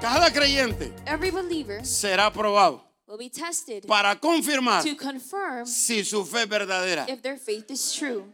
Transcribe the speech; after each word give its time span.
Cada 0.00 0.30
creyente 0.32 0.92
Every 1.06 1.30
believer 1.30 1.84
será 1.84 2.30
probado 2.32 2.82
will 3.06 3.18
be 3.18 3.28
tested 3.28 3.86
para 3.86 4.16
confirmar 4.16 4.82
to 4.82 4.96
confirm 4.96 5.66
si 5.66 6.04
su 6.04 6.24
fe 6.24 6.42
es 6.42 6.48
verdadera. 6.48 7.06
if 7.08 7.20
their 7.20 7.36
faith 7.38 7.70
is 7.70 7.92
true. 7.92 8.24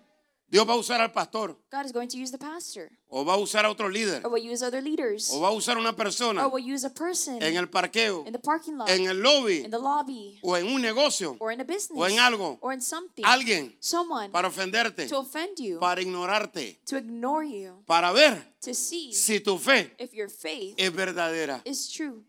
Dios 0.49 0.65
va 0.69 0.75
a 0.75 0.77
usar 0.77 1.01
al 1.01 1.11
pastor, 1.13 1.57
God 1.73 1.87
is 1.87 1.93
going 1.93 2.07
to 2.07 2.17
use 2.17 2.31
the 2.31 2.39
pastor, 2.39 2.89
o 3.09 3.25
va 3.25 3.35
a 3.35 3.37
usar 3.37 3.65
a 3.65 3.71
otro 3.71 3.89
líder, 3.89 4.21
or 4.25 4.31
will 4.31 4.53
use 4.53 4.63
other 4.65 4.81
leaders, 4.81 5.29
o 5.33 5.41
va 5.41 5.49
a 5.49 5.51
usar 5.51 5.77
una 5.77 5.93
persona 5.97 6.47
or 6.47 6.53
will 6.53 6.65
use 6.65 6.87
a 6.87 6.91
person 6.91 7.43
en 7.43 7.57
el 7.57 7.67
parqueo, 7.69 8.25
in 8.27 8.33
the 8.33 8.39
parking 8.39 8.79
lot, 8.79 8.89
en 8.89 9.07
el 9.07 9.21
lobby, 9.21 9.65
in 9.65 9.71
the 9.73 9.79
lobby, 9.79 10.39
o 10.43 10.55
en 10.57 10.67
un 10.69 10.81
negocio, 10.81 11.37
or 11.41 11.51
in 11.51 11.61
a 11.61 11.65
business, 11.65 11.99
o 11.99 12.07
en 12.07 12.21
algo, 12.21 12.59
or 12.61 12.73
in 12.73 12.81
something, 12.81 13.25
alguien 13.25 13.75
someone 13.81 14.31
para 14.31 14.47
ofenderte, 14.47 15.09
to 15.09 15.19
offend 15.19 15.59
you, 15.59 15.81
para 15.81 16.01
ignorarte, 16.01 16.79
to 16.87 16.97
ignore 16.97 17.45
you, 17.45 17.83
para 17.85 18.13
ver 18.13 18.41
to 18.61 18.73
see 18.73 19.13
si 19.13 19.41
tu 19.41 19.59
fe 19.59 19.91
if 19.99 20.15
your 20.15 20.29
faith 20.29 20.77
es 20.79 20.93
verdadera. 20.93 21.61
is 21.65 21.93
true. 21.93 22.23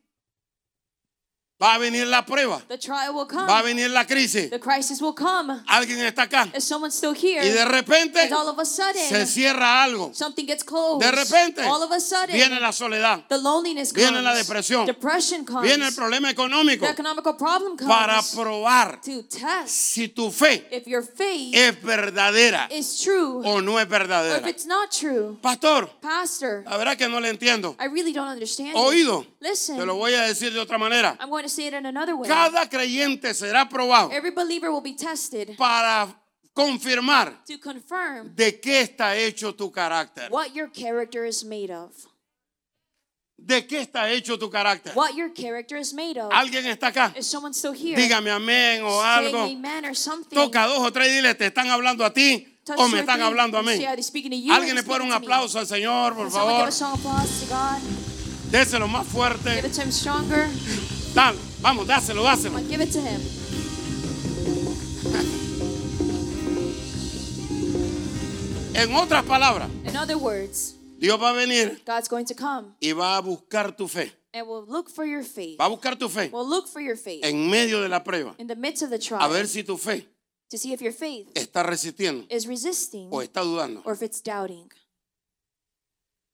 Va 1.60 1.74
a 1.74 1.78
venir 1.80 2.06
la 2.06 2.24
prueba, 2.24 2.62
The 2.68 2.78
trial 2.78 3.16
will 3.16 3.26
come. 3.26 3.48
va 3.48 3.58
a 3.58 3.62
venir 3.64 3.90
la 3.90 4.06
crisis. 4.06 4.52
The 4.52 4.60
crisis 4.60 5.02
will 5.02 5.16
come. 5.16 5.60
Alguien 5.68 6.00
está 6.06 6.24
acá 6.24 6.48
Is 6.56 6.64
someone 6.64 6.92
still 6.92 7.16
here? 7.16 7.44
y 7.44 7.50
de 7.50 7.66
repente 7.66 8.22
and 8.22 8.32
all 8.34 8.48
of 8.48 8.60
a 8.60 8.66
sudden, 8.66 9.02
se 9.10 9.26
cierra 9.26 9.84
algo. 9.84 10.14
something 10.14 10.46
gets 10.46 10.64
closed. 10.64 11.02
De 11.04 11.10
repente 11.12 11.64
all 11.64 11.82
of 11.82 11.92
a 11.92 12.00
sudden, 12.00 12.36
viene 12.36 12.60
la 12.60 12.72
soledad, 12.72 13.26
the 13.28 13.40
loneliness 13.40 13.92
comes. 13.92 14.08
viene 14.08 14.22
la 14.22 14.36
depresión, 14.36 14.86
Depression 14.86 15.46
comes. 15.46 15.64
viene 15.64 15.88
el 15.88 15.96
problema 15.96 16.30
económico 16.30 16.86
the 16.86 16.92
economical 16.92 17.36
problem 17.36 17.76
comes. 17.76 17.88
para 17.92 18.22
probar 18.22 19.02
to 19.02 19.24
test 19.24 19.70
si 19.70 20.10
tu 20.10 20.30
fe 20.30 20.64
if 20.72 20.86
your 20.86 21.02
faith 21.02 21.56
es 21.56 21.82
verdadera 21.82 22.68
is 22.70 23.02
true 23.02 23.42
o 23.44 23.62
no 23.62 23.80
es 23.80 23.86
or 23.88 23.88
if 23.88 23.90
verdadera. 23.90 24.48
it's 24.48 24.68
not 24.68 24.92
true. 24.92 25.36
Pastor, 25.42 25.90
Pastor, 26.02 26.64
la 26.70 26.78
verdad 26.78 26.96
que 26.96 27.08
no 27.08 27.20
le 27.20 27.30
entiendo. 27.30 27.76
I 27.80 27.86
really 27.88 28.14
don't 28.14 28.30
understand. 28.30 28.76
Oído, 28.76 29.26
Listen, 29.40 29.78
te 29.78 29.86
lo 29.88 29.96
voy 29.96 30.14
a 30.14 30.22
decir 30.22 30.54
de 30.54 30.60
otra 30.60 30.78
manera. 30.78 31.18
I'm 31.20 31.32
going 31.32 31.47
to 31.48 31.54
say 31.54 31.68
it 31.68 31.74
in 31.74 31.86
another 31.86 32.16
way. 32.16 32.28
Cada 32.28 32.68
creyente 32.70 33.34
será 33.34 33.68
probado 33.70 34.12
Every 34.12 34.32
believer 34.32 34.70
will 34.72 34.82
be 34.84 34.96
tested 34.96 35.56
para 35.58 36.08
confirmar 36.54 37.44
to 37.46 37.60
confirm 37.60 38.34
de 38.36 38.60
qué 38.60 38.82
está 38.82 39.16
hecho 39.16 39.54
tu 39.54 39.72
carácter. 39.72 40.30
what 40.32 40.54
your 40.56 40.70
character 40.72 41.26
is 41.26 41.44
made 41.44 41.72
of. 41.72 41.92
¿De 43.40 43.68
qué 43.68 43.82
está 43.82 44.10
hecho 44.12 44.40
tu 44.40 44.50
carácter? 44.50 44.94
What 44.96 45.14
your 45.16 45.30
character 45.32 45.78
is 45.78 45.94
made 45.94 46.18
of. 46.20 46.32
¿Alguien 46.34 46.66
está 46.66 46.88
acá? 46.88 47.14
Is 47.16 47.28
someone 47.28 47.54
still 47.54 47.72
here? 47.74 47.96
Dígame 47.96 48.32
amén 48.32 48.82
o 48.84 49.00
Saying 49.00 49.28
algo. 49.36 49.44
amen 49.44 49.86
or 49.86 49.96
something. 49.96 50.36
Toca 50.36 50.66
dos 50.66 50.80
o 50.80 50.92
tres 50.92 51.10
y 51.10 51.16
dile, 51.18 51.36
¿te 51.36 51.46
están 51.46 51.70
hablando 51.70 52.04
a 52.04 52.12
ti 52.12 52.48
Touch 52.66 52.80
o 52.80 52.86
me 52.88 52.94
your 52.94 53.00
están 53.02 53.22
hablando 53.22 53.60
a 53.60 53.62
mí? 53.64 53.86
Are 53.86 53.96
they 53.96 54.02
speaking 54.04 54.32
to 54.32 54.38
you 54.38 54.52
Alguien 54.52 54.76
le 54.76 54.82
puede 54.82 55.00
dar 55.00 55.08
un 55.08 55.12
speaking 55.12 55.22
to 55.22 55.28
me? 55.30 55.36
aplauso 55.36 55.60
al 55.60 55.68
Señor, 55.68 56.16
por 56.16 56.32
someone 56.32 56.32
give 56.32 56.34
favor. 56.56 56.68
a 56.68 56.72
strong 56.72 56.94
applause 56.96 57.40
to 57.42 57.54
God? 57.54 57.82
Déselo 58.50 58.88
más 58.88 59.04
Give 59.06 59.12
fuerte. 59.14 59.60
it 59.60 59.72
to 59.74 59.82
him 59.84 59.92
stronger. 59.92 60.50
Dale, 61.18 61.40
vamos, 61.62 61.88
dáselo, 61.88 62.22
dáselo. 62.22 62.60
Give 62.70 62.84
it 62.84 62.92
to 62.92 63.00
him. 63.02 63.20
En 68.76 68.94
otras 68.94 69.26
palabras, 69.26 69.68
In 69.84 69.98
other 69.98 70.16
words, 70.16 70.76
Dios 71.00 71.20
va 71.20 71.32
a 71.32 71.34
venir 71.34 71.82
God's 71.88 72.08
going 72.08 72.26
to 72.26 72.36
come 72.36 72.76
y 72.80 72.92
va 72.92 73.18
a 73.18 73.22
buscar 73.22 73.76
tu 73.76 73.88
fe. 73.88 74.12
and 74.32 74.48
will 74.48 74.64
look 74.68 74.92
for 74.92 75.08
your 75.08 75.24
faith. 75.24 75.58
Va 75.58 75.66
a 75.66 75.70
buscar 75.70 75.98
tu 75.98 76.08
fe 76.08 76.30
look 76.32 76.68
for 76.68 76.84
your 76.84 76.96
faith 76.96 77.26
en 77.26 77.50
medio 77.50 77.82
de 77.82 77.90
la 77.90 78.04
prueba. 78.04 78.36
in 78.38 78.46
the 78.46 78.56
midst 78.56 78.84
of 78.84 78.92
the 78.92 78.98
A 78.98 79.00
trial 79.00 79.28
ver 79.32 79.48
si 79.48 79.64
tu 79.64 79.76
fe 79.76 80.08
to 80.52 80.58
see 80.60 80.72
if 80.72 80.84
your 80.84 80.94
faith 80.94 81.32
está 81.34 81.64
resistiendo 81.64 82.28
is 82.30 82.46
resisting 82.46 83.10
o 83.12 83.24
está 83.24 83.42
dudando 83.42 83.82
or 83.86 83.94
if 83.94 84.04
it's 84.04 84.22
doubting 84.22 84.70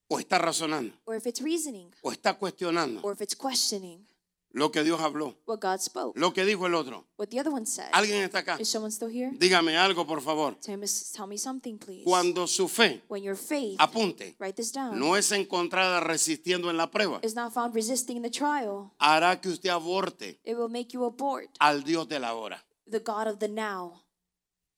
o 0.10 0.20
está 0.20 0.38
razonando 0.40 0.94
or 1.06 1.16
if 1.16 1.26
it's 1.26 1.42
reasoning 1.42 1.90
o 2.02 2.12
está 2.12 2.34
cuestionando 2.38 3.00
or 3.02 3.14
if 3.14 3.22
it's 3.22 3.34
questioning 3.34 4.06
lo 4.54 4.72
que 4.72 4.84
Dios 4.84 5.02
habló, 5.02 5.36
what 5.46 5.60
God 5.60 5.80
spoke, 5.80 6.18
lo 6.20 6.32
que 6.32 6.46
dijo 6.46 6.66
el 6.68 6.76
otro. 6.76 7.06
what 7.18 7.28
the 7.30 7.40
other 7.40 7.52
one 7.52 7.66
said. 7.66 7.90
¿Alguien 7.92 8.24
está 8.24 8.40
acá? 8.40 8.58
Is 8.60 8.70
someone 8.70 8.92
still 8.92 9.10
here? 9.10 9.32
Dígame 9.38 9.76
algo, 9.78 10.06
por 10.06 10.22
favor. 10.22 10.56
Tell 10.62 10.78
me, 10.78 10.88
tell 11.16 11.28
me 11.28 11.38
something, 11.38 11.78
please. 11.78 12.04
Cuando 12.04 12.48
su 12.48 12.68
fe, 12.68 13.02
When 13.10 13.24
your 13.24 13.36
faith, 13.36 13.76
apunte, 13.80 14.36
write 14.40 14.54
this 14.56 14.72
down, 14.72 15.00
no 15.00 15.18
es 15.18 15.32
encontrada 15.32 16.00
resistiendo 16.00 16.70
en 16.70 16.78
la 16.78 16.90
prueba, 16.92 17.20
is 17.24 17.36
not 17.36 17.52
found 17.52 17.74
resisting 17.76 18.22
the 18.22 18.30
trial, 18.30 18.92
hará 19.00 19.42
que 19.42 19.50
usted 19.50 19.70
aborte 19.70 20.40
it 20.44 20.56
will 20.56 20.70
make 20.70 20.94
you 20.94 21.04
abort 21.04 21.50
al 21.60 21.84
Dios 21.84 22.08
de 22.08 22.20
la 22.20 22.34
hora. 22.34 22.64
the 22.90 23.00
God 23.00 23.28
of 23.28 23.40
the 23.40 23.48
now. 23.48 24.02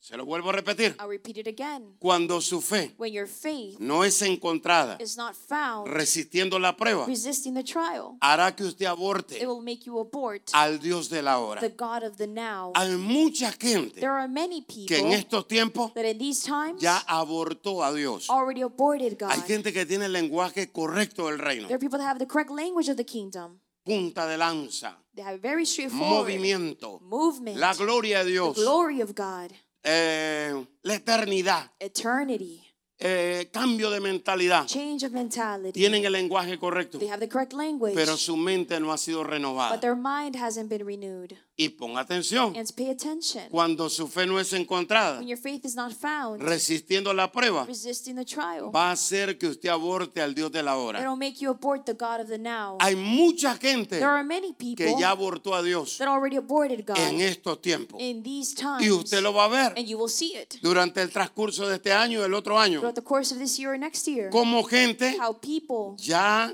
Se 0.05 0.15
lo 0.15 0.23
vuelvo 0.23 0.51
a 0.51 0.53
repetir. 0.53 0.95
I'll 0.99 1.09
repeat 1.09 1.37
it 1.37 1.47
again. 1.47 1.95
Cuando 1.97 2.39
su 2.39 2.61
fe 2.61 2.93
When 2.99 3.11
your 3.11 3.27
faith 3.27 3.79
no 3.79 4.03
es 4.03 4.21
encontrada 4.21 4.97
is 4.99 5.17
not 5.17 5.33
found 5.33 5.87
resistiendo 5.87 6.59
la 6.59 6.77
prueba, 6.77 7.07
resisting 7.07 7.55
the 7.55 7.63
trial, 7.63 8.15
hará 8.21 8.55
que 8.55 8.65
usted 8.65 8.85
it 8.85 8.91
aborte 8.91 9.43
will 9.47 9.63
make 9.63 9.83
you 9.85 9.97
abort 9.99 10.43
al 10.53 10.77
Dios 10.77 11.09
de 11.09 11.23
la 11.23 11.39
hora. 11.39 11.59
the 11.59 11.73
God 11.75 12.03
of 12.03 12.17
the 12.17 12.27
now. 12.27 12.71
Hay 12.75 12.95
mucha 12.97 13.51
gente 13.53 13.99
There 13.99 14.11
are 14.11 14.27
many 14.27 14.63
que 14.63 14.95
en 14.95 15.05
people 15.05 15.13
estos 15.15 15.47
tiempos 15.47 15.91
that 15.95 16.05
in 16.05 16.19
these 16.19 16.45
times 16.45 16.79
ya 16.79 17.03
abortó 17.07 17.83
a 17.83 17.91
Dios. 17.91 18.29
already 18.29 18.61
aborted 18.61 19.17
God. 19.17 19.31
Hay 19.31 19.41
gente 19.41 19.73
que 19.73 19.87
tiene 19.87 20.05
el 20.05 20.13
lenguaje 20.13 20.71
correcto 20.71 21.29
del 21.29 21.39
reino. 21.39 21.67
There 21.67 21.77
are 21.77 21.79
people 21.79 21.97
that 21.97 22.07
have 22.07 22.19
the 22.19 22.27
correct 22.27 22.51
language 22.51 22.91
of 22.91 22.97
the 22.97 23.05
kingdom. 23.05 23.59
Punta 23.83 24.27
de 24.27 24.37
lanza, 24.37 24.99
They 25.15 25.23
have 25.23 25.39
very 25.39 25.65
straightforward 25.65 26.27
movimiento, 26.27 26.99
movement, 27.01 27.57
la 27.57 27.73
gloria 27.73 28.19
de 28.19 28.25
the 28.25 28.31
Dios, 28.33 28.55
glory 28.57 29.01
of 29.01 29.15
God, 29.15 29.51
eh, 29.85 30.65
la 30.81 30.95
eternidad, 30.95 31.71
eternity, 31.79 32.61
eh, 32.97 33.49
cambio 33.53 33.89
de 33.91 33.99
mentalidad. 33.99 34.65
change 34.65 35.05
of 35.05 35.11
mentality. 35.11 35.71
Tienen 35.73 36.03
el 36.05 36.13
lenguaje 36.13 36.57
correcto, 36.57 36.97
They 36.97 37.07
have 37.09 37.19
the 37.19 37.29
correct 37.29 37.53
language, 37.53 37.93
pero 37.95 38.17
su 38.17 38.35
mente 38.35 38.79
no 38.79 38.91
ha 38.91 38.97
sido 38.97 39.19
but 39.19 39.29
renovada. 39.29 39.79
their 39.79 39.95
mind 39.95 40.35
hasn't 40.35 40.69
been 40.69 40.85
renewed. 40.85 41.37
Y 41.57 41.69
ponga 41.69 42.01
atención, 42.01 42.53
And 42.57 42.69
pay 42.75 42.89
attention. 42.89 43.45
cuando 43.49 43.89
su 43.89 44.09
fe 44.09 44.25
no 44.25 44.41
es 44.41 44.51
encontrada, 44.51 45.19
When 45.19 45.27
your 45.29 45.39
faith 45.39 45.63
is 45.63 45.73
not 45.73 45.93
found, 45.93 46.41
resistiendo 46.41 47.13
la 47.13 47.31
prueba, 47.31 47.65
resisting 47.65 48.17
the 48.17 48.25
trial, 48.25 48.75
va 48.75 48.89
a 48.89 48.91
hacer 48.91 49.37
que 49.37 49.47
usted 49.47 49.69
aborte 49.69 50.21
al 50.21 50.35
Dios 50.35 50.51
de 50.51 50.61
la 50.61 50.75
hora. 50.75 50.99
it'll 50.99 51.15
make 51.15 51.37
you 51.39 51.49
abort 51.49 51.85
the 51.85 51.93
God 51.93 52.19
of 52.19 52.27
the 52.27 52.37
now. 52.37 52.75
Hay 52.81 52.97
mucha 52.97 53.55
gente 53.55 53.95
There 53.99 54.09
are 54.09 54.23
many 54.25 54.51
people 54.51 54.85
que 54.85 54.95
ya 54.99 55.11
abortó 55.11 55.55
a 55.55 55.63
Dios 55.63 55.97
that 55.97 56.09
already 56.09 56.35
aborted 56.35 56.85
God 56.85 56.97
en 56.97 57.21
estos 57.21 57.61
tiempos. 57.61 58.01
in 58.01 58.21
these 58.21 58.53
times. 58.53 58.83
Y 58.83 58.91
usted 58.91 59.21
lo 59.21 59.31
va 59.33 59.45
a 59.45 59.47
ver 59.47 59.73
and 59.77 59.87
you 59.87 59.97
will 59.97 60.09
see 60.11 60.35
it 60.35 60.55
durante 60.61 61.01
el 61.01 61.09
transcurso 61.09 61.69
de 61.69 61.75
este 61.75 61.93
año 61.93 62.19
y 62.19 62.23
el 62.25 62.33
otro 62.33 62.59
año. 62.59 62.81
throughout 62.81 62.95
the 62.95 63.01
course 63.01 63.33
of 63.33 63.39
this 63.39 63.57
year 63.57 63.71
or 63.71 63.79
next 63.79 64.05
year. 64.09 64.29
Como 64.29 64.61
gente 64.63 65.15
How 65.21 65.33
people 65.39 65.95
ya 66.03 66.53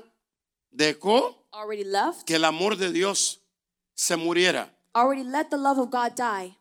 dejó 0.69 1.47
already 1.51 1.85
left, 1.85 2.23
que 2.27 2.35
el 2.35 2.45
amor 2.45 2.77
de 2.77 2.91
Dios 2.91 3.41
se 3.95 4.15
muriera. 4.15 4.77
Already 4.95 5.23
let 5.23 5.49
the 5.49 5.57
love 5.57 5.79
of 5.79 5.89
God 5.89 6.15
die. 6.15 6.57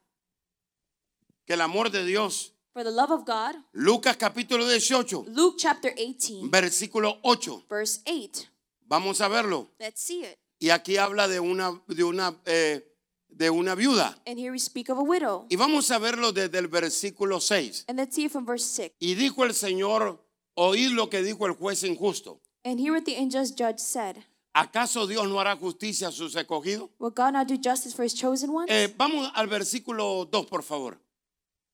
Que 1.46 1.54
el 1.54 1.60
amor 1.60 1.90
de 1.90 2.04
Dios. 2.04 2.52
For 2.72 2.84
the 2.84 2.90
love 2.90 3.10
of 3.10 3.24
God, 3.26 3.56
Lucas 3.72 4.16
capítulo 4.16 4.64
18, 4.68 5.24
Luke 5.34 5.56
chapter 5.58 5.92
18, 5.96 6.48
versículo 6.50 7.18
8. 7.22 7.64
verse 7.68 8.00
8. 8.06 8.48
Vamos 8.88 9.20
a 9.20 9.28
verlo. 9.28 9.68
Let's 9.78 10.00
see 10.00 10.22
it. 10.22 10.38
Y 10.60 10.70
aquí 10.70 10.96
habla 10.96 11.26
de 11.26 11.40
una, 11.40 11.80
de 11.88 12.04
una, 12.04 12.40
eh, 12.46 12.86
de 13.28 13.50
una 13.50 13.74
viuda. 13.74 14.16
And 14.26 14.38
here 14.38 14.52
we 14.52 14.58
speak 14.60 14.88
of 14.88 14.98
a 14.98 15.02
widow. 15.02 15.46
Y 15.50 15.56
vamos 15.56 15.90
a 15.90 15.98
verlo 15.98 16.32
desde 16.32 16.58
el 16.58 16.68
versículo 16.68 17.40
6. 17.40 17.86
And 17.88 17.98
let's 17.98 18.14
see 18.14 18.26
it 18.26 18.30
from 18.30 18.46
verse 18.46 18.64
6. 18.64 18.94
Y 19.00 19.14
dijo 19.14 19.44
el 19.44 19.54
Señor, 19.54 20.24
oíd 20.54 20.90
lo 20.92 21.08
que 21.10 21.22
dijo 21.22 21.46
el 21.46 21.54
juez 21.54 21.82
injusto. 21.82 22.40
And 22.64 22.78
hear 22.78 22.92
what 22.92 23.04
the 23.04 23.16
unjust 23.18 23.58
judge 23.58 23.80
said. 23.80 24.24
¿Acaso 24.52 25.06
Dios 25.06 25.28
no 25.28 25.38
hará 25.38 25.56
justicia 25.56 26.08
a 26.08 26.12
sus 26.12 26.34
escogidos? 26.34 26.90
Will 26.98 27.12
God 27.14 27.32
not 27.32 27.46
do 27.46 27.56
justice 27.56 27.94
for 27.94 28.04
his 28.04 28.14
chosen 28.14 28.50
ones? 28.50 28.68
Eh, 28.70 28.92
vamos 28.96 29.30
al 29.34 29.46
versículo 29.46 30.24
2, 30.24 30.46
por 30.46 30.62
favor. 30.62 31.00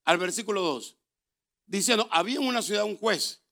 Al 0.04 0.18
versículo 0.18 0.60
2. 0.60 0.96
Diciendo, 1.66 2.06
había 2.10 2.36
en 2.36 2.46
una 2.46 2.60
ciudad 2.62 2.84
un 2.84 2.96
juez 2.96 3.42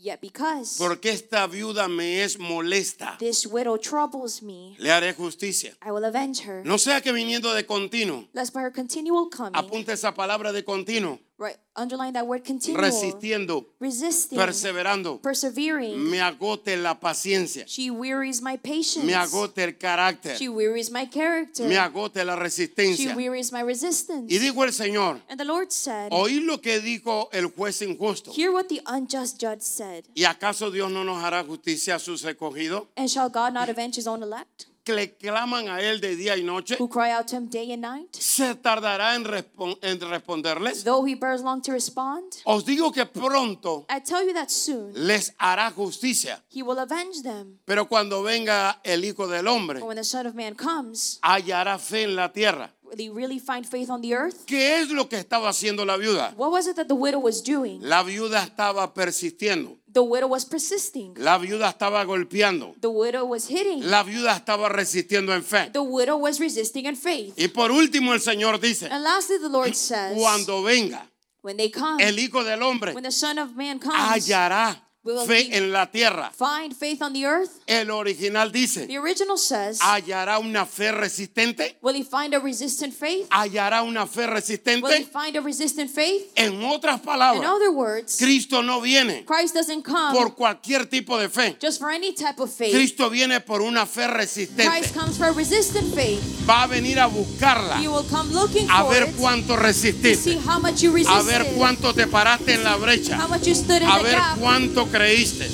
yet 0.00 0.20
because 0.20 0.76
porque 0.78 1.10
esta 1.10 1.46
viuda 1.46 1.88
me 1.88 2.22
es 2.22 2.38
molesta, 2.38 3.16
this 3.18 3.46
widow 3.46 3.78
troubles 3.78 4.42
me, 4.42 4.74
le 4.78 4.90
haré 4.90 5.14
justicia. 5.14 5.76
I 5.82 5.90
will 5.90 6.04
avenge 6.04 6.40
her. 6.46 6.62
No 6.64 6.78
sea 6.78 7.00
que 7.00 7.12
viniendo 7.12 7.52
de 7.54 7.64
continuo, 7.64 8.28
Lest 8.32 8.52
by 8.52 8.62
her 8.62 8.72
continual 8.72 9.28
coming, 9.30 9.56
apunte 9.56 9.92
esa 9.92 10.14
palabra 10.14 10.52
de 10.52 10.64
continuo, 10.64 11.20
right, 11.38 11.56
underline 11.74 12.12
that 12.14 12.26
word 12.26 12.42
continual, 12.44 12.80
resistiendo, 12.82 13.66
resisting, 13.78 14.38
perseverando, 14.38 15.20
persevering. 15.20 15.98
me 16.10 16.20
agote 16.20 16.76
la 16.76 16.98
paciencia, 16.98 17.64
She 17.66 17.90
wearies 17.90 18.40
my 18.40 18.56
patience. 18.56 19.04
me 19.04 19.14
agote 19.14 19.62
el 19.64 19.76
carácter, 19.76 20.36
She 20.36 20.48
wearies 20.48 20.90
my 20.90 21.06
character. 21.06 21.66
me 21.68 21.76
agote 21.76 22.24
la 22.24 22.34
She 22.36 22.40
resistencia. 22.42 23.14
wearies 23.16 23.52
my 23.52 23.62
resistance. 23.62 24.32
Y 24.32 24.38
dijo 24.38 24.64
el 24.64 24.72
Señor, 24.72 25.20
And 25.28 25.38
the 25.38 25.44
Lord 25.44 25.70
said, 25.72 26.10
oí 26.12 26.40
lo 26.40 26.60
que 26.60 26.80
dijo 26.80 27.28
el 27.32 27.46
juez 27.48 27.82
injusto. 27.82 28.32
Hear 28.32 28.52
what 28.52 28.68
the 28.68 28.80
unjust 28.86 29.38
judge 29.40 29.62
said. 29.62 30.04
¿Y 30.14 30.24
acaso 30.24 30.70
Dios 30.70 30.90
no 30.90 31.04
nos 31.04 31.22
hará 31.22 31.44
justicia 31.44 31.96
a 31.96 31.98
sus 31.98 32.24
escogidos? 32.24 32.84
And 32.96 33.08
shall 33.10 33.28
God 33.28 33.52
not 33.52 33.68
avenge 33.68 33.96
his 33.96 34.06
own 34.06 34.22
elect, 34.22 34.66
Que 34.86 34.92
le 34.94 35.16
claman 35.16 35.68
a 35.68 35.80
Él 35.80 36.00
de 36.00 36.14
día 36.14 36.36
y 36.36 36.44
noche. 36.44 36.76
who 36.78 36.88
cry 36.88 37.10
out 37.10 37.26
to 37.26 37.34
him 37.36 37.48
day 37.48 37.72
and 37.72 37.82
night? 37.82 38.14
¿Se 38.14 38.54
tardará 38.54 39.16
en, 39.16 39.24
respon- 39.24 39.76
en 39.82 39.98
responderles? 40.00 40.84
Though 40.84 41.04
he 41.04 41.16
bears 41.16 41.42
long 41.42 41.60
to 41.62 41.72
respond, 41.72 42.22
Os 42.44 42.64
digo 42.64 42.92
que 42.92 43.04
pronto 43.04 43.84
I 43.90 43.98
tell 44.00 44.24
you 44.24 44.32
that 44.34 44.48
soon 44.48 44.92
les 44.94 45.34
hará 45.38 45.72
justicia. 45.72 46.40
he 46.54 46.62
will 46.62 46.78
avenge 46.78 47.22
them. 47.24 47.58
Pero 47.64 47.88
cuando 47.88 48.22
venga 48.22 48.78
el 48.84 49.04
Hijo 49.04 49.26
del 49.26 49.48
Hombre, 49.48 49.80
But 49.80 49.88
when 49.88 49.96
the 49.96 50.04
Son 50.04 50.24
of 50.24 50.36
Man 50.36 50.54
comes, 50.54 51.18
hallará 51.20 51.80
fe 51.80 52.04
en 52.04 52.14
la 52.14 52.32
tierra. 52.32 52.70
he 52.96 53.10
really 53.10 53.40
find 53.40 53.66
faith 53.66 53.90
on 53.90 54.00
the 54.00 54.14
earth? 54.14 54.46
¿Qué 54.46 54.80
es 54.80 54.90
lo 54.90 55.08
que 55.08 55.18
estaba 55.18 55.48
haciendo 55.48 55.84
la 55.84 55.96
viuda? 55.96 56.32
What 56.36 56.52
was 56.52 56.68
it 56.68 56.76
that 56.76 56.86
the 56.86 56.94
widow 56.94 57.18
was 57.18 57.42
doing? 57.42 57.80
La 57.82 58.04
viuda 58.04 58.44
estaba 58.44 58.94
persistiendo. 58.94 59.76
The 59.96 60.02
widow 60.02 60.28
was 60.28 60.44
persisting. 60.44 61.14
La 61.16 61.38
viuda 61.38 61.70
estaba 61.70 62.04
golpeando. 62.04 62.74
The 62.82 62.88
widow 62.88 63.24
was 63.24 63.48
hitting. 63.48 63.80
La 63.88 64.02
viuda 64.02 64.36
estaba 64.36 64.68
resistiendo 64.68 65.32
en 65.32 65.42
fe. 65.42 65.70
The 65.72 65.78
widow 65.78 66.18
was 66.18 66.38
resisting 66.38 66.84
in 66.84 66.96
faith. 66.98 67.32
Y 67.38 67.48
por 67.48 67.72
último 67.72 68.12
el 68.12 68.20
Señor 68.20 68.60
dice, 68.60 68.88
And 68.90 69.02
lastly, 69.02 69.38
the 69.38 69.48
Lord 69.48 69.72
says, 69.72 70.12
cuando 70.14 70.62
venga 70.62 71.10
when 71.40 71.56
they 71.56 71.70
come, 71.70 71.96
el 72.04 72.18
Hijo 72.18 72.44
del 72.44 72.62
Hombre, 72.62 72.92
when 72.92 73.04
the 73.04 73.10
Son 73.10 73.38
of 73.38 73.56
Man 73.56 73.78
comes, 73.78 73.96
hallará 73.96 74.85
fe 75.26 75.56
en 75.56 75.72
la 75.72 75.86
tierra. 75.90 76.30
find 76.36 76.74
faith 76.74 77.00
on 77.02 77.12
the 77.12 77.24
earth? 77.26 77.50
El 77.66 77.90
original 77.90 78.50
dice, 78.52 78.86
The 78.86 78.98
original 78.98 79.38
says, 79.38 79.80
hallará 79.80 80.38
una 80.38 80.66
fe 80.66 80.92
resistente. 80.92 81.76
will 81.82 81.94
he 81.94 82.02
find 82.04 82.34
a 82.34 82.38
resistant 82.40 82.92
faith? 82.94 83.26
Hallará 83.30 83.82
una 83.82 84.06
fe 84.06 84.20
Will 84.22 84.28
he 84.28 84.34
resistente. 84.34 85.04
find 85.12 85.36
a 85.36 85.40
resistant 85.40 85.90
faith? 85.90 86.32
En 86.36 86.62
otras 86.64 87.00
In 87.00 87.04
palabras, 87.06 87.48
other 87.50 87.70
words, 87.70 88.16
Cristo 88.18 88.62
no 88.62 88.80
viene 88.80 89.24
Christ 89.24 89.54
doesn't 89.54 89.82
come 89.84 90.12
por 90.16 90.34
cualquier 90.34 90.86
tipo 90.86 91.18
de 91.18 91.28
fe. 91.28 91.56
just 91.60 91.78
for 91.78 91.90
any 91.90 92.12
type 92.12 92.40
of 92.40 92.50
faith. 92.52 92.74
Cristo 92.74 93.08
viene 93.10 93.40
por 93.40 93.62
una 93.62 93.86
fe 93.86 94.06
resistente. 94.06 94.66
Christ 94.68 94.94
comes 94.94 95.16
for 95.16 95.26
a 95.26 95.32
resistant 95.32 95.94
faith. 95.94 96.20
Va 96.48 96.64
a 96.64 96.66
venir 96.66 96.98
a 97.00 97.06
buscarla, 97.06 97.78
He 97.80 97.88
will 97.88 98.04
come 98.10 98.32
looking 98.32 98.68
a 98.70 98.84
ver 98.84 99.12
cuánto 99.16 99.54
to 99.54 99.72
see 99.72 99.92
resististe, 99.92 100.38
how 100.46 100.58
much 100.60 100.80
you 100.82 100.90
a 100.90 101.22
ver 101.22 101.40
resisted, 101.42 101.56
cuánto 101.56 101.92
te 101.94 102.06
paraste 102.06 102.54
en 102.54 102.64
la 102.64 102.76
brecha, 102.76 103.16
how 103.18 103.28
much 103.28 103.46
you 103.46 103.54
stood 103.54 103.82
in 103.82 103.88
a 103.88 103.96
the 103.98 104.02
ver 104.04 104.12
gap, 104.16 104.38
cuánto 104.38 104.86
creíste, 104.96 105.48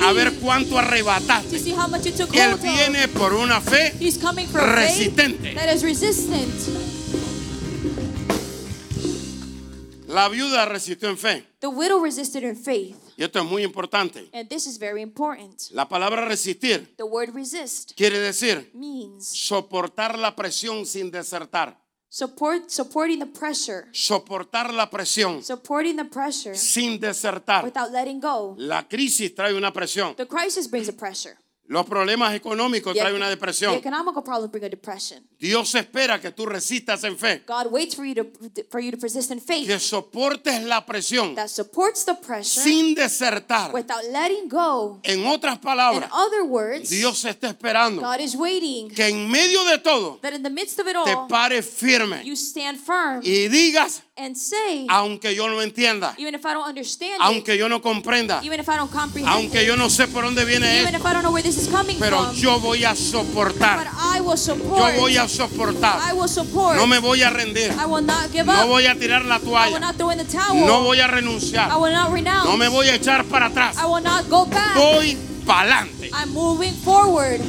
a 0.00 0.12
ver 0.12 0.32
cuánto 0.34 0.70
to 0.70 0.78
arrebataste. 0.78 1.56
Él 1.56 2.56
viene 2.62 3.08
por 3.08 3.34
una 3.34 3.60
fe 3.60 3.92
resistente. 4.52 5.54
La 10.06 10.28
viuda 10.28 10.66
resistió 10.66 11.08
en 11.08 11.16
fe. 11.16 11.46
The 11.60 11.68
widow 11.68 11.98
resisted 12.02 12.42
in 12.42 12.54
faith, 12.54 12.96
Y 13.16 13.24
esto 13.24 13.38
es 13.38 13.44
muy 13.46 13.62
importante. 13.62 14.28
and 14.34 14.46
this 14.48 14.66
is 14.66 14.78
very 14.78 15.00
important. 15.00 15.70
La 15.70 15.88
palabra 15.88 16.26
resistir 16.26 16.94
The 16.96 17.04
word 17.04 17.34
resist 17.34 17.92
quiere 17.96 18.18
decir 18.18 18.70
means 18.74 19.26
soportar 19.26 20.18
la 20.18 20.36
presión 20.36 20.84
sin 20.84 21.10
desertar. 21.10 21.81
Support, 22.12 22.70
supporting 22.70 23.20
the 23.20 23.26
pressure, 23.26 23.88
Soportar 23.90 24.70
la 24.74 24.90
presión 24.90 25.42
supporting 25.42 25.96
the 25.96 26.04
pressure 26.04 26.54
sin 26.54 27.00
desertar. 27.00 27.64
without 27.64 27.90
letting 27.90 28.20
go. 28.20 28.54
La 28.58 28.86
crisis 28.86 29.34
trae 29.34 29.54
una 29.54 29.72
presión. 29.72 30.14
The 30.16 30.26
crisis 30.26 30.68
brings 30.68 30.88
a 30.90 30.92
pressure. 30.92 31.38
Los 31.72 31.86
problemas 31.86 32.34
económicos 32.34 32.94
traen 32.94 33.14
una 33.14 33.30
depresión. 33.30 33.80
Dios 35.38 35.74
espera 35.74 36.20
que 36.20 36.30
tú 36.30 36.44
resistas 36.44 37.02
en 37.04 37.16
fe, 37.16 37.42
que 39.66 39.78
soportes 39.80 40.62
la 40.64 40.84
presión 40.84 41.34
sin 42.42 42.94
desertar. 42.94 43.72
without 43.72 44.04
letting 44.12 44.50
go. 44.50 45.00
En 45.02 45.24
otras 45.24 45.54
In 45.54 45.60
palabras, 45.62 46.10
other 46.12 46.42
words, 46.42 46.90
Dios 46.90 47.24
está 47.24 47.48
esperando 47.48 48.02
God 48.02 48.20
is 48.20 48.34
waiting 48.34 48.90
que 48.90 49.08
en 49.08 49.30
medio 49.30 49.64
de 49.64 49.78
todo 49.78 50.20
te 50.20 51.16
pares 51.26 51.64
firme 51.64 52.22
y 53.22 53.48
digas, 53.48 54.02
and 54.24 54.36
say, 54.36 54.86
aunque 54.88 55.34
yo 55.34 55.48
no 55.48 55.60
entienda, 55.60 56.14
even 56.16 56.34
if 56.34 56.46
I 56.46 56.54
don't 56.54 56.66
understand 56.68 57.20
aunque 57.20 57.56
yo 57.58 57.68
no 57.68 57.80
comprenda, 57.82 58.40
even 58.44 58.60
if 58.60 58.68
I 58.68 58.76
don't 58.76 58.90
comprehend 58.90 59.28
aunque 59.28 59.62
it, 59.62 59.66
yo 59.66 59.76
no 59.76 59.90
sé 59.90 60.06
por 60.06 60.22
dónde 60.24 60.44
viene 60.44 60.66
even 60.80 60.94
esto, 60.94 60.98
if 60.98 61.06
I 61.06 61.12
don't 61.12 61.22
know 61.22 61.32
where 61.32 61.42
this 61.42 61.58
is 61.58 61.68
coming 61.68 61.98
pero 61.98 62.22
from, 62.22 62.36
yo 62.36 62.58
voy 62.60 62.84
a 62.84 62.90
but 62.90 62.96
soportar. 62.98 63.86
I 64.14 64.20
will 64.20 64.30
Yo 64.30 64.36
support. 64.36 64.94
voy 64.96 65.16
a 65.16 65.26
soportar. 65.28 66.00
I 66.08 66.12
will 66.12 66.28
support. 66.28 66.76
No 66.76 66.86
me 66.86 66.98
voy 66.98 67.22
a 67.22 67.30
rendir. 67.30 67.72
I 67.78 67.84
will 67.86 68.04
not 68.04 68.30
give 68.32 68.46
No 68.46 68.52
up. 68.52 68.68
voy 68.68 68.86
a 68.86 68.94
tirar 68.94 69.24
la 69.24 69.36
I 69.36 69.38
will 69.38 69.44
toalla. 69.50 69.80
not 69.80 69.96
throw 69.96 70.10
in 70.10 70.18
the 70.18 70.24
towel. 70.24 70.66
No 70.66 70.82
voy 70.84 71.00
a 71.00 71.06
I 71.06 71.08
renunciar. 71.08 71.68
will 71.80 71.92
not 71.92 72.12
renounce. 72.12 72.48
No 72.48 72.56
me 72.56 72.68
voy 72.68 72.88
a 72.88 72.94
echar 72.94 73.24
para 73.24 73.46
atrás. 73.46 73.76
I 73.78 73.86
will 73.86 74.02
not 74.02 74.28
go 74.30 74.46
back. 74.46 74.76
Voy 74.76 75.16
para 75.44 75.62
adelante. 75.82 76.10
I'm 76.14 76.30
moving 76.32 76.72
forward. 76.74 77.40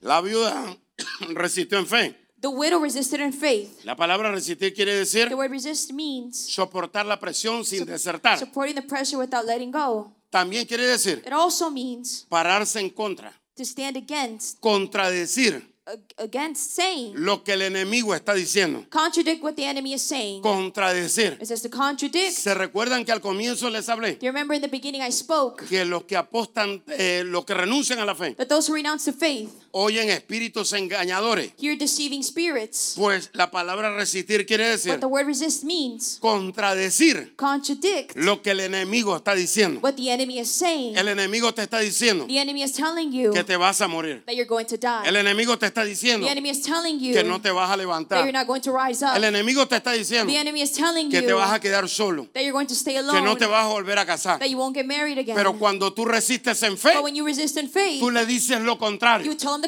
La 0.00 0.20
viuda 0.20 0.76
resistió 1.34 1.78
en 1.78 1.86
fe. 1.86 2.21
The 2.42 2.48
widow 2.48 2.80
resisted 2.80 3.20
in 3.20 3.32
faith. 3.32 3.84
La 3.84 3.94
palabra 3.96 4.30
resistir 4.32 4.74
quiere 4.74 4.94
decir 4.96 5.28
The 5.28 5.34
word 5.36 5.50
resist 5.52 5.92
means 5.92 6.36
soportar 6.36 7.06
la 7.06 7.18
presión 7.18 7.64
sin 7.64 7.86
desertar. 7.86 8.38
supporting 8.38 8.74
the 8.74 8.82
pressure 8.82 9.16
without 9.16 9.46
letting 9.46 9.70
go. 9.70 10.12
También 10.30 10.66
quiere 10.66 10.84
decir 10.86 11.22
It 11.26 11.32
also 11.32 11.70
means 11.70 12.26
pararse 12.28 12.80
en 12.80 12.90
contra, 12.90 13.32
to 13.54 13.64
stand 13.64 13.96
against, 13.96 14.58
contradecir 14.60 15.62
ag- 15.86 16.00
against 16.16 16.72
saying, 16.74 17.12
lo 17.14 17.44
que 17.44 17.52
el 17.52 17.62
enemigo 17.62 18.14
está 18.14 18.34
diciendo. 18.34 18.86
contradict 18.90 19.42
what 19.42 19.54
the 19.54 19.64
enemy 19.64 19.92
is 19.94 20.02
saying. 20.02 20.42
Contradecir. 20.42 21.38
It 21.40 21.46
says 21.46 21.62
to 21.62 21.68
contradict. 21.70 22.32
¿Se 22.32 22.54
recuerdan 22.54 23.04
que 23.04 23.12
al 23.12 23.20
comienzo 23.20 23.70
les 23.70 23.88
hablé 23.88 24.14
Do 24.14 24.26
you 24.26 24.32
remember 24.32 24.54
in 24.56 24.62
the 24.62 24.68
beginning 24.68 25.02
I 25.02 25.12
spoke 25.12 25.64
que 25.68 25.84
los 25.84 26.04
que 26.04 26.16
apostan, 26.16 26.82
eh, 26.88 27.22
los 27.24 27.44
que 27.44 27.54
renuncian 27.54 27.98
a 28.00 28.04
la 28.04 28.14
fe, 28.14 28.34
that 28.34 28.48
those 28.48 28.68
who 28.70 28.74
renounce 28.74 29.04
the 29.04 29.12
faith 29.16 29.50
oyen 29.72 30.10
espíritus 30.10 30.72
engañadores? 30.72 31.52
hear 31.58 31.76
deceiving 31.76 32.22
spirits? 32.22 32.94
Pues 32.96 33.30
la 33.32 33.50
palabra 33.50 33.94
resistir 33.96 34.46
quiere 34.46 34.68
decir 34.68 34.92
What 34.92 35.00
the 35.00 35.06
word 35.06 35.26
resist 35.26 35.64
means 35.64 36.18
contradecir 36.20 37.34
contradict 37.36 38.16
lo 38.16 38.42
que 38.42 38.50
el 38.50 38.60
enemigo 38.60 39.16
está 39.16 39.34
diciendo. 39.34 39.80
what 39.82 39.94
the 39.94 40.10
enemy 40.10 40.38
is 40.38 40.50
saying. 40.50 40.96
El 40.96 41.08
enemigo 41.08 41.52
te 41.54 41.62
está 41.62 41.78
diciendo 41.80 42.26
The 42.26 42.38
enemy 42.38 42.62
is 42.62 42.72
telling 42.72 43.12
you 43.12 43.32
que 43.32 43.44
te 43.44 43.56
vas 43.56 43.80
a 43.80 43.88
morir. 43.88 44.22
that 44.26 44.34
you're 44.34 44.48
going 44.48 44.66
to 44.66 44.76
die. 44.76 45.08
El 45.08 45.16
enemigo 45.16 45.58
te 45.58 45.66
está 45.66 45.84
diciendo 45.84 46.26
The 46.26 46.32
enemy 46.32 46.50
is 46.50 46.62
telling 46.62 47.00
you 47.00 47.14
que 47.14 47.24
no 47.24 47.40
te 47.40 47.50
vas 47.50 47.70
a 47.70 47.76
that 47.76 47.78
levantar. 47.78 48.18
you're 48.24 48.32
not 48.32 48.46
going 48.46 48.60
to 48.62 48.72
rise 48.72 49.02
up. 49.04 49.16
El 49.16 49.24
enemigo 49.24 49.66
te 49.66 49.76
está 49.76 49.92
diciendo 49.92 50.32
The 50.32 50.38
enemy 50.38 50.62
is 50.62 50.72
telling 50.72 51.10
que 51.10 51.20
you 51.22 51.26
te 51.26 51.32
vas 51.32 51.52
a 51.52 51.60
quedar 51.60 51.88
solo, 51.88 52.28
that 52.34 52.42
you're 52.42 52.52
going 52.52 52.66
to 52.66 52.74
stay 52.74 52.94
que 52.94 53.00
alone, 53.00 53.24
no 53.24 53.36
te 53.36 53.46
vas 53.46 53.64
a 53.64 53.68
volver 53.68 53.98
a 53.98 54.04
casar. 54.06 54.38
that 54.38 54.48
you 54.48 54.58
won't 54.58 54.74
get 54.76 54.86
married 54.86 55.18
again. 55.18 55.36
Pero 55.36 55.58
cuando 55.58 55.92
tú 55.92 56.04
resistes 56.04 56.62
en 56.62 56.76
fe, 56.76 56.92
but 56.94 57.04
when 57.04 57.14
you 57.14 57.24
resist 57.24 57.56
in 57.56 57.68
faith, 57.68 58.00
tú 58.00 58.10
le 58.10 58.26
dices 58.26 58.60
lo 58.60 58.74
you 58.74 58.78
contrario. 58.78 59.36
tell 59.36 59.61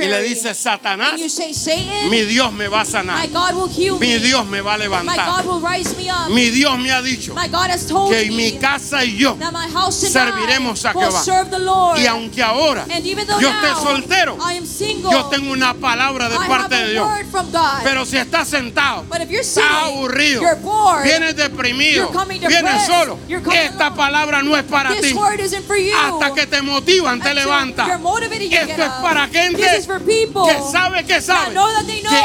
y 0.00 0.06
le 0.06 0.22
dices, 0.22 0.56
Satanás, 0.56 1.10
and 1.12 1.18
you 1.20 1.28
say, 1.28 1.52
Satan, 1.52 2.08
mi 2.08 2.22
Dios 2.24 2.52
me 2.52 2.68
va 2.68 2.82
a 2.82 2.84
my 2.84 2.90
sanar, 2.90 3.28
God 3.32 3.54
will 3.54 3.68
heal 3.68 3.98
mi. 3.98 4.18
Dios 4.18 4.46
me 4.46 4.60
va 4.60 4.74
a 4.74 4.78
My 4.78 4.84
levantar, 4.84 5.26
God 5.26 5.46
will 5.46 5.60
rise 5.60 5.96
me 5.96 6.08
up. 6.08 6.30
mi 6.30 6.50
Dios 6.50 6.78
me 6.78 6.90
ha 6.92 7.02
dicho 7.02 7.34
My 7.34 7.48
God 7.48 7.70
has 7.70 7.86
told 7.86 8.12
que 8.12 8.30
mi 8.30 8.52
casa 8.58 9.04
y 9.04 9.16
yo, 9.16 9.34
that 9.40 9.52
my 9.52 9.66
house 9.68 10.02
and 10.04 10.12
serviremos 10.12 10.84
a 10.84 10.92
Jehová. 10.92 11.22
serve 11.24 11.50
the 11.50 11.58
Lord. 11.58 11.98
y 11.98 12.06
aunque 12.06 12.42
ahora 12.42 12.84
and 12.90 13.04
even 13.04 13.26
though 13.26 13.40
yo 13.40 13.48
esté 13.50 13.74
soltero, 13.82 14.36
I 14.40 14.54
am 14.56 14.66
single, 14.66 15.10
yo 15.10 15.24
tengo 15.26 15.52
una 15.52 15.74
palabra 15.74 16.28
de 16.28 16.36
I 16.36 16.46
parte 16.48 16.74
have 16.76 16.86
de 16.86 16.92
Dios. 16.92 17.06
word 17.08 17.26
from 17.30 17.50
God. 17.50 17.82
Pero 17.82 18.04
si 18.06 18.18
estás 18.18 18.48
sentado, 18.48 19.04
but 19.08 19.20
if 19.20 19.30
you're 19.30 19.42
sitting, 19.42 19.68
estás 19.68 19.84
aburrido, 19.88 20.42
you're 20.42 20.54
bored, 20.60 21.02
vienes 21.04 21.34
deprimido, 21.34 22.10
you're 22.12 22.48
vienes 22.48 22.86
solo, 22.86 23.18
you're 23.28 23.42
esta 23.52 23.86
alone. 23.88 23.96
palabra 23.96 24.42
no 24.42 24.56
es 24.56 24.64
para 24.64 24.90
this 24.90 25.12
ti. 25.12 25.14
word 25.14 25.40
isn't 25.40 25.64
for 25.66 25.76
you. 25.76 25.94
Hasta 25.96 26.32
que 26.34 26.46
te 26.46 26.62
motivan, 26.62 27.20
te 27.20 27.30
Until 27.30 27.44
levanta. 27.44 27.86
you're 27.86 27.98
motivated, 27.98 28.50
you 28.50 28.58
Esto 28.58 28.82
es 28.82 28.90
para 29.02 29.26
gente 29.40 29.62
que 29.62 30.72
sabe 30.72 31.04
que 31.04 31.20
sabe 31.20 31.54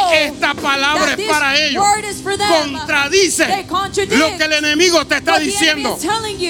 que 0.09 0.25
esta 0.25 0.53
palabra 0.53 1.13
es 1.13 1.27
para 1.27 1.55
ellos. 1.59 1.83
Contradice 2.47 3.65
lo 4.09 4.37
que 4.37 4.43
el 4.43 4.53
enemigo 4.53 5.05
te 5.05 5.17
está 5.17 5.39
diciendo. 5.39 5.97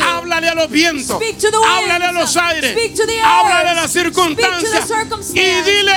Háblale 0.02 0.50
a 0.50 0.56
los 0.56 0.70
vientos, 0.70 1.22
háblale 1.68 2.06
a 2.06 2.12
los 2.12 2.36
aires, 2.38 2.78
háblale 3.24 3.70
a 3.70 3.74
las 3.74 3.92
circunstancias 3.92 4.88
y 5.34 5.62
dile, 5.62 5.94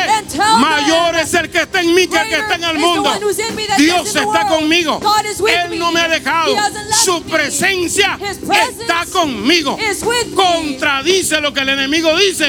mayor 0.59 1.17
es 1.17 1.35
el 1.35 1.51
que 1.51 1.63
está 1.63 1.81
en 1.81 1.95
mí 1.95 2.07
que 2.07 2.19
el 2.19 2.29
que 2.29 2.37
está 2.37 2.55
en 2.57 2.65
el 2.65 2.79
mundo. 2.79 3.13
Dios 3.77 4.15
está 4.15 4.47
conmigo. 4.49 5.01
Él 5.49 5.79
no 5.79 5.93
me 5.93 6.01
ha 6.01 6.09
dejado. 6.09 6.55
Su 7.05 7.23
presencia 7.23 8.19
está 8.23 9.05
conmigo. 9.13 9.79
Contradice 10.35 11.41
lo 11.41 11.53
que 11.53 11.61
el 11.61 11.69
enemigo 11.71 12.17
dice. 12.17 12.49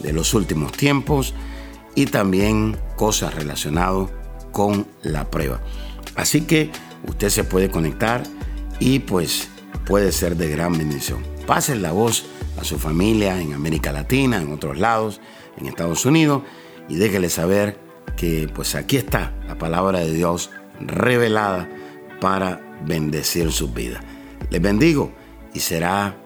de 0.00 0.12
los 0.12 0.34
últimos 0.34 0.72
tiempos 0.72 1.34
y 1.94 2.06
también 2.06 2.76
cosas 2.96 3.34
relacionadas 3.34 4.10
con 4.52 4.86
la 5.02 5.30
prueba. 5.30 5.60
Así 6.16 6.42
que 6.42 6.70
usted 7.06 7.28
se 7.28 7.44
puede 7.44 7.70
conectar 7.70 8.22
y 8.80 9.00
pues 9.00 9.48
puede 9.86 10.12
ser 10.12 10.36
de 10.36 10.48
gran 10.48 10.76
bendición. 10.76 11.22
Pasen 11.46 11.82
la 11.82 11.92
voz 11.92 12.24
a 12.58 12.64
su 12.64 12.78
familia 12.78 13.40
en 13.40 13.52
América 13.52 13.92
Latina, 13.92 14.40
en 14.40 14.52
otros 14.52 14.78
lados, 14.78 15.20
en 15.58 15.66
Estados 15.66 16.04
Unidos 16.06 16.42
y 16.88 16.96
déjele 16.96 17.30
saber 17.30 17.78
que 18.16 18.48
pues 18.54 18.74
aquí 18.74 18.96
está 18.96 19.32
la 19.46 19.58
palabra 19.58 20.00
de 20.00 20.12
Dios 20.12 20.50
revelada 20.80 21.68
para 22.20 22.60
bendecir 22.86 23.50
sus 23.52 23.72
vidas. 23.72 24.02
Les 24.50 24.60
bendigo 24.60 25.12
y 25.52 25.60
será 25.60 26.16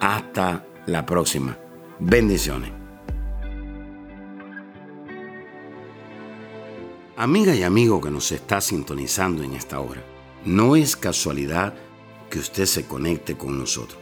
hasta 0.00 0.64
la 0.86 1.06
próxima. 1.06 1.56
Bendiciones. 1.98 2.77
Amiga 7.20 7.52
y 7.52 7.64
amigo 7.64 8.00
que 8.00 8.12
nos 8.12 8.30
está 8.30 8.60
sintonizando 8.60 9.42
en 9.42 9.54
esta 9.54 9.80
hora, 9.80 10.04
no 10.44 10.76
es 10.76 10.96
casualidad 10.96 11.74
que 12.30 12.38
usted 12.38 12.64
se 12.64 12.86
conecte 12.86 13.36
con 13.36 13.58
nosotros. 13.58 13.98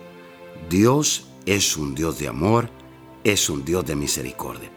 Dios 0.68 1.26
es 1.46 1.78
un 1.78 1.94
Dios 1.94 2.18
de 2.18 2.28
amor, 2.28 2.68
es 3.24 3.48
un 3.48 3.64
Dios 3.64 3.86
de 3.86 3.96
misericordia 3.96 4.70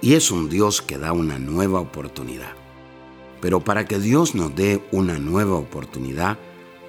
y 0.00 0.14
es 0.14 0.30
un 0.30 0.48
Dios 0.48 0.80
que 0.80 0.96
da 0.96 1.12
una 1.12 1.38
nueva 1.38 1.78
oportunidad. 1.78 2.52
Pero 3.42 3.60
para 3.60 3.84
que 3.84 3.98
Dios 3.98 4.34
nos 4.34 4.56
dé 4.56 4.82
una 4.90 5.18
nueva 5.18 5.56
oportunidad, 5.56 6.38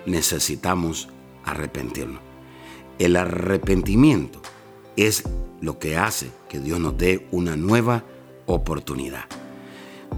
necesitamos 0.05 1.09
arrepentirnos. 1.43 2.21
El 2.99 3.17
arrepentimiento 3.17 4.39
es 4.95 5.23
lo 5.59 5.77
que 5.77 5.97
hace 5.97 6.31
que 6.47 6.61
Dios 6.61 6.79
nos 6.79 6.97
dé 6.97 7.27
una 7.31 7.57
nueva 7.57 8.05
oportunidad. 8.45 9.25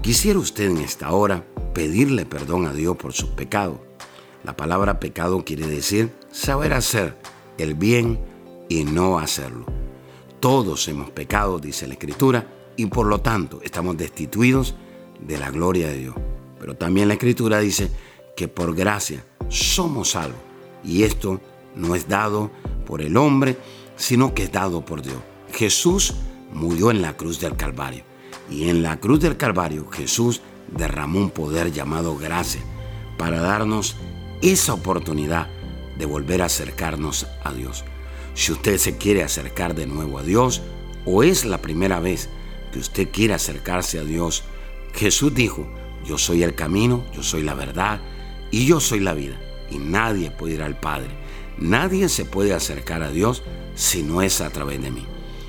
Quisiera 0.02 0.38
usted 0.38 0.70
en 0.70 0.78
esta 0.78 1.10
hora 1.12 1.44
pedirle 1.74 2.24
perdón 2.24 2.66
a 2.66 2.72
Dios 2.72 2.96
por 2.96 3.12
sus 3.12 3.30
pecados. 3.30 3.78
La 4.44 4.56
palabra 4.56 5.00
pecado 5.00 5.44
quiere 5.44 5.66
decir 5.66 6.12
saber 6.30 6.72
hacer 6.72 7.16
el 7.58 7.74
bien 7.74 8.20
y 8.68 8.84
no 8.84 9.18
hacerlo. 9.18 9.66
Todos 10.40 10.86
hemos 10.88 11.10
pecado, 11.10 11.58
dice 11.58 11.86
la 11.86 11.94
Escritura, 11.94 12.46
y 12.76 12.86
por 12.86 13.06
lo 13.06 13.20
tanto 13.20 13.60
estamos 13.62 13.96
destituidos 13.96 14.76
de 15.20 15.36
la 15.36 15.50
gloria 15.50 15.88
de 15.88 15.98
Dios. 15.98 16.14
Pero 16.60 16.76
también 16.76 17.08
la 17.08 17.14
Escritura 17.14 17.58
dice 17.58 17.90
que 18.36 18.48
por 18.48 18.74
gracia 18.74 19.24
somos 19.48 20.10
salvos. 20.10 20.40
Y 20.84 21.02
esto 21.02 21.40
no 21.74 21.94
es 21.94 22.08
dado 22.08 22.50
por 22.86 23.02
el 23.02 23.16
hombre, 23.16 23.56
sino 23.96 24.32
que 24.32 24.44
es 24.44 24.52
dado 24.52 24.84
por 24.84 25.02
Dios. 25.02 25.18
Jesús 25.52 26.14
murió 26.52 26.90
en 26.90 27.02
la 27.02 27.16
cruz 27.16 27.40
del 27.40 27.56
Calvario. 27.56 28.07
Y 28.50 28.68
en 28.68 28.82
la 28.82 28.98
cruz 29.00 29.20
del 29.20 29.36
Calvario 29.36 29.88
Jesús 29.90 30.40
derramó 30.76 31.18
un 31.18 31.30
poder 31.30 31.72
llamado 31.72 32.16
gracia 32.16 32.62
para 33.16 33.40
darnos 33.40 33.96
esa 34.42 34.74
oportunidad 34.74 35.48
de 35.98 36.06
volver 36.06 36.42
a 36.42 36.46
acercarnos 36.46 37.26
a 37.42 37.52
Dios. 37.52 37.84
Si 38.34 38.52
usted 38.52 38.78
se 38.78 38.96
quiere 38.96 39.24
acercar 39.24 39.74
de 39.74 39.86
nuevo 39.86 40.18
a 40.18 40.22
Dios 40.22 40.62
o 41.04 41.22
es 41.22 41.44
la 41.44 41.60
primera 41.60 42.00
vez 42.00 42.28
que 42.72 42.78
usted 42.78 43.08
quiere 43.10 43.34
acercarse 43.34 43.98
a 43.98 44.04
Dios, 44.04 44.44
Jesús 44.94 45.34
dijo, 45.34 45.68
yo 46.04 46.18
soy 46.18 46.42
el 46.42 46.54
camino, 46.54 47.04
yo 47.14 47.22
soy 47.22 47.42
la 47.42 47.54
verdad 47.54 48.00
y 48.50 48.66
yo 48.66 48.80
soy 48.80 49.00
la 49.00 49.14
vida. 49.14 49.40
Y 49.70 49.78
nadie 49.78 50.30
puede 50.30 50.54
ir 50.54 50.62
al 50.62 50.78
Padre. 50.78 51.10
Nadie 51.58 52.08
se 52.08 52.24
puede 52.24 52.54
acercar 52.54 53.02
a 53.02 53.10
Dios 53.10 53.42
si 53.74 54.02
no 54.02 54.22
es 54.22 54.40
a 54.40 54.50
través 54.50 54.80
de 54.80 54.90
mí. 54.90 55.04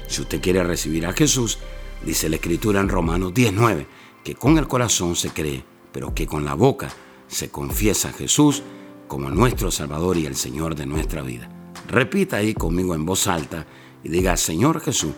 Si 0.07 0.21
usted 0.21 0.41
quiere 0.41 0.63
recibir 0.63 1.05
a 1.05 1.13
Jesús, 1.13 1.59
dice 2.05 2.29
la 2.29 2.35
Escritura 2.35 2.79
en 2.79 2.89
Romanos 2.89 3.33
19, 3.33 3.87
que 4.23 4.35
con 4.35 4.57
el 4.57 4.67
corazón 4.67 5.15
se 5.15 5.29
cree, 5.29 5.63
pero 5.91 6.13
que 6.13 6.27
con 6.27 6.45
la 6.45 6.53
boca 6.53 6.89
se 7.27 7.49
confiesa 7.49 8.09
a 8.09 8.13
Jesús 8.13 8.63
como 9.07 9.29
nuestro 9.29 9.71
Salvador 9.71 10.17
y 10.17 10.25
el 10.25 10.35
Señor 10.35 10.75
de 10.75 10.85
nuestra 10.85 11.21
vida. 11.21 11.49
Repita 11.87 12.37
ahí 12.37 12.53
conmigo 12.53 12.93
en 12.93 13.05
voz 13.05 13.27
alta 13.27 13.65
y 14.03 14.09
diga, 14.09 14.37
Señor 14.37 14.81
Jesús, 14.81 15.13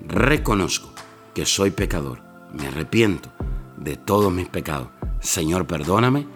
reconozco 0.00 0.90
que 1.34 1.44
soy 1.44 1.70
pecador, 1.70 2.22
me 2.52 2.66
arrepiento 2.66 3.30
de 3.76 3.96
todos 3.96 4.32
mis 4.32 4.48
pecados. 4.48 4.88
Señor, 5.20 5.66
perdóname, 5.66 6.26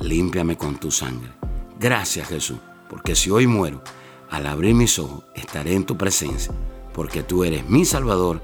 límpiame 0.00 0.56
con 0.56 0.78
tu 0.78 0.90
sangre. 0.90 1.32
Gracias 1.78 2.28
Jesús, 2.28 2.58
porque 2.88 3.14
si 3.14 3.30
hoy 3.30 3.46
muero, 3.46 3.82
al 4.28 4.46
abrir 4.46 4.74
mis 4.74 4.98
ojos 4.98 5.24
estaré 5.34 5.74
en 5.74 5.84
tu 5.84 5.96
presencia, 5.96 6.52
porque 6.92 7.22
tú 7.22 7.44
eres 7.44 7.68
mi 7.68 7.84
Salvador 7.84 8.42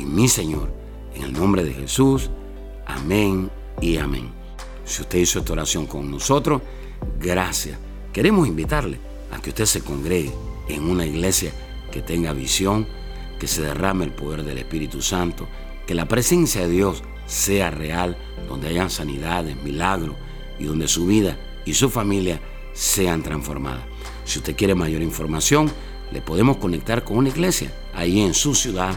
y 0.00 0.04
mi 0.04 0.28
Señor. 0.28 0.72
En 1.14 1.24
el 1.24 1.32
nombre 1.32 1.62
de 1.62 1.74
Jesús, 1.74 2.30
amén 2.86 3.50
y 3.80 3.98
amén. 3.98 4.30
Si 4.84 5.02
usted 5.02 5.18
hizo 5.18 5.40
esta 5.40 5.52
oración 5.52 5.86
con 5.86 6.10
nosotros, 6.10 6.62
gracias. 7.20 7.78
Queremos 8.12 8.48
invitarle 8.48 8.98
a 9.30 9.40
que 9.40 9.50
usted 9.50 9.66
se 9.66 9.82
congregue 9.82 10.32
en 10.68 10.84
una 10.84 11.04
iglesia 11.04 11.52
que 11.92 12.00
tenga 12.00 12.32
visión, 12.32 12.86
que 13.38 13.46
se 13.46 13.62
derrame 13.62 14.04
el 14.04 14.12
poder 14.12 14.42
del 14.42 14.58
Espíritu 14.58 15.02
Santo, 15.02 15.46
que 15.86 15.94
la 15.94 16.08
presencia 16.08 16.62
de 16.62 16.70
Dios 16.70 17.02
sea 17.26 17.70
real, 17.70 18.16
donde 18.48 18.68
hayan 18.68 18.90
sanidades, 18.90 19.62
milagros 19.62 20.16
y 20.58 20.64
donde 20.64 20.88
su 20.88 21.06
vida 21.06 21.38
y 21.66 21.74
su 21.74 21.90
familia 21.90 22.40
sean 22.72 23.22
transformadas. 23.22 23.84
Si 24.24 24.38
usted 24.38 24.56
quiere 24.56 24.74
mayor 24.74 25.02
información, 25.02 25.70
le 26.10 26.22
podemos 26.22 26.56
conectar 26.56 27.04
con 27.04 27.18
una 27.18 27.28
iglesia 27.28 27.72
ahí 27.94 28.20
en 28.20 28.34
su 28.34 28.54
ciudad 28.54 28.96